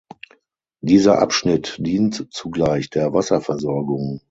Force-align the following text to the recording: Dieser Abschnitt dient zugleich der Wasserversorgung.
Dieser 0.81 1.19
Abschnitt 1.21 1.75
dient 1.79 2.25
zugleich 2.31 2.89
der 2.89 3.13
Wasserversorgung. 3.13 4.19